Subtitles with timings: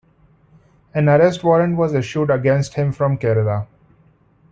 [0.95, 3.67] An arrest warrant was issued against him from Kerala.